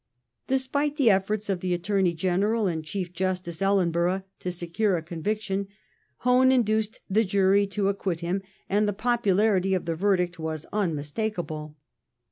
[0.47, 5.67] Despite the efforts of the Attorney General and Chief Justice EUenborough to secure a conviction.
[6.21, 11.77] Hone induced the jury to acquit him, and the popularity of the verdict was unmistakable.